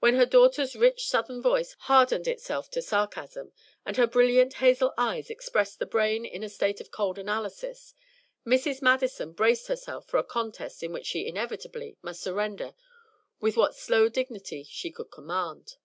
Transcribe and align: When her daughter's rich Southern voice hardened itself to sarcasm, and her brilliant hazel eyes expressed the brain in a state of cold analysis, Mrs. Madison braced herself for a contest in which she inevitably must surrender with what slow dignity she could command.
When 0.00 0.14
her 0.14 0.24
daughter's 0.24 0.74
rich 0.74 1.06
Southern 1.10 1.42
voice 1.42 1.76
hardened 1.80 2.26
itself 2.26 2.70
to 2.70 2.80
sarcasm, 2.80 3.52
and 3.84 3.98
her 3.98 4.06
brilliant 4.06 4.54
hazel 4.54 4.94
eyes 4.96 5.28
expressed 5.28 5.78
the 5.78 5.84
brain 5.84 6.24
in 6.24 6.42
a 6.42 6.48
state 6.48 6.80
of 6.80 6.90
cold 6.90 7.18
analysis, 7.18 7.92
Mrs. 8.46 8.80
Madison 8.80 9.32
braced 9.32 9.66
herself 9.66 10.06
for 10.06 10.16
a 10.16 10.24
contest 10.24 10.82
in 10.82 10.90
which 10.90 11.04
she 11.04 11.26
inevitably 11.26 11.98
must 12.00 12.22
surrender 12.22 12.72
with 13.42 13.58
what 13.58 13.74
slow 13.76 14.08
dignity 14.08 14.64
she 14.64 14.90
could 14.90 15.10
command. 15.10 15.76